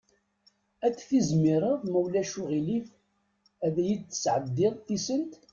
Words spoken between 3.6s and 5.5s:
ad iyi-d-tesɛeddiḍ tisent?